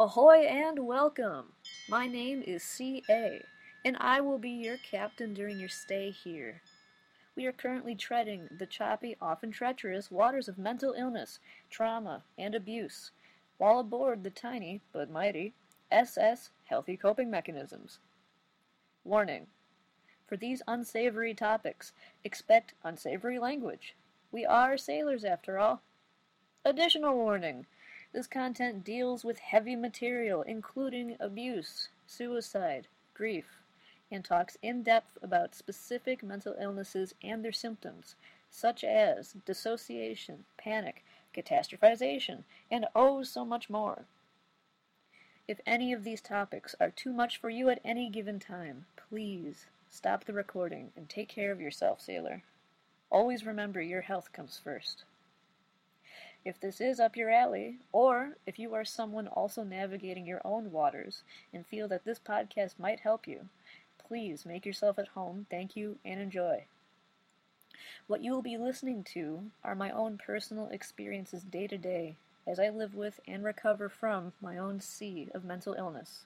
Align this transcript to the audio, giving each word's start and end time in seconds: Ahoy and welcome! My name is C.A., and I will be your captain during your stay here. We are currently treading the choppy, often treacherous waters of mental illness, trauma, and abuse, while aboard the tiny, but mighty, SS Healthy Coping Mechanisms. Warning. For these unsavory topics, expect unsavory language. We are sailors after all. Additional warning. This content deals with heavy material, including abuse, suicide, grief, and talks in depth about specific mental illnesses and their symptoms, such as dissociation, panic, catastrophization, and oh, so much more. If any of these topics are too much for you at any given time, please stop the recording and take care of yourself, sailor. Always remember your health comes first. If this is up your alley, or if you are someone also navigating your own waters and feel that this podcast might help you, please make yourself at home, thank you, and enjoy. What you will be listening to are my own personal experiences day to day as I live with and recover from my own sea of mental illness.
Ahoy 0.00 0.46
and 0.46 0.86
welcome! 0.86 1.54
My 1.88 2.06
name 2.06 2.40
is 2.46 2.62
C.A., 2.62 3.42
and 3.84 3.96
I 3.98 4.20
will 4.20 4.38
be 4.38 4.50
your 4.50 4.76
captain 4.76 5.34
during 5.34 5.58
your 5.58 5.68
stay 5.68 6.10
here. 6.10 6.62
We 7.34 7.46
are 7.46 7.52
currently 7.52 7.96
treading 7.96 8.48
the 8.56 8.66
choppy, 8.66 9.16
often 9.20 9.50
treacherous 9.50 10.08
waters 10.08 10.46
of 10.46 10.56
mental 10.56 10.92
illness, 10.92 11.40
trauma, 11.68 12.22
and 12.38 12.54
abuse, 12.54 13.10
while 13.56 13.80
aboard 13.80 14.22
the 14.22 14.30
tiny, 14.30 14.82
but 14.92 15.10
mighty, 15.10 15.52
SS 15.90 16.50
Healthy 16.66 16.96
Coping 16.96 17.28
Mechanisms. 17.28 17.98
Warning. 19.02 19.48
For 20.28 20.36
these 20.36 20.62
unsavory 20.68 21.34
topics, 21.34 21.92
expect 22.22 22.74
unsavory 22.84 23.40
language. 23.40 23.96
We 24.30 24.46
are 24.46 24.76
sailors 24.76 25.24
after 25.24 25.58
all. 25.58 25.82
Additional 26.64 27.16
warning. 27.16 27.66
This 28.12 28.26
content 28.26 28.84
deals 28.84 29.22
with 29.24 29.38
heavy 29.38 29.76
material, 29.76 30.42
including 30.42 31.16
abuse, 31.20 31.88
suicide, 32.06 32.88
grief, 33.12 33.58
and 34.10 34.24
talks 34.24 34.56
in 34.62 34.82
depth 34.82 35.18
about 35.22 35.54
specific 35.54 36.22
mental 36.22 36.56
illnesses 36.58 37.14
and 37.22 37.44
their 37.44 37.52
symptoms, 37.52 38.16
such 38.50 38.82
as 38.82 39.34
dissociation, 39.44 40.46
panic, 40.56 41.04
catastrophization, 41.34 42.44
and 42.70 42.86
oh, 42.94 43.22
so 43.22 43.44
much 43.44 43.68
more. 43.68 44.06
If 45.46 45.60
any 45.66 45.92
of 45.92 46.04
these 46.04 46.22
topics 46.22 46.74
are 46.80 46.90
too 46.90 47.12
much 47.12 47.36
for 47.36 47.50
you 47.50 47.68
at 47.68 47.80
any 47.84 48.08
given 48.08 48.38
time, 48.40 48.86
please 48.96 49.66
stop 49.90 50.24
the 50.24 50.32
recording 50.32 50.92
and 50.96 51.08
take 51.08 51.28
care 51.28 51.52
of 51.52 51.60
yourself, 51.60 52.00
sailor. 52.00 52.42
Always 53.10 53.46
remember 53.46 53.80
your 53.80 54.02
health 54.02 54.32
comes 54.32 54.58
first. 54.62 55.04
If 56.44 56.60
this 56.60 56.80
is 56.80 57.00
up 57.00 57.16
your 57.16 57.30
alley, 57.30 57.78
or 57.92 58.36
if 58.46 58.58
you 58.58 58.74
are 58.74 58.84
someone 58.84 59.28
also 59.28 59.64
navigating 59.64 60.26
your 60.26 60.40
own 60.44 60.72
waters 60.72 61.22
and 61.52 61.66
feel 61.66 61.88
that 61.88 62.04
this 62.04 62.18
podcast 62.18 62.78
might 62.78 63.00
help 63.00 63.26
you, 63.26 63.48
please 63.98 64.46
make 64.46 64.64
yourself 64.64 64.98
at 64.98 65.08
home, 65.08 65.46
thank 65.50 65.76
you, 65.76 65.98
and 66.04 66.20
enjoy. 66.20 66.64
What 68.06 68.22
you 68.22 68.32
will 68.32 68.42
be 68.42 68.56
listening 68.56 69.04
to 69.12 69.50
are 69.62 69.74
my 69.74 69.90
own 69.90 70.16
personal 70.16 70.68
experiences 70.68 71.42
day 71.42 71.66
to 71.66 71.76
day 71.76 72.16
as 72.46 72.58
I 72.58 72.70
live 72.70 72.94
with 72.94 73.20
and 73.28 73.44
recover 73.44 73.88
from 73.88 74.32
my 74.40 74.56
own 74.56 74.80
sea 74.80 75.28
of 75.34 75.44
mental 75.44 75.74
illness. 75.74 76.24